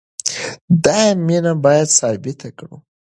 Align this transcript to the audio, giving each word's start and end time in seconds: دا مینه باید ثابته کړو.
دا 0.83 0.99
مینه 1.25 1.53
باید 1.63 1.87
ثابته 1.99 2.49
کړو. 2.57 2.75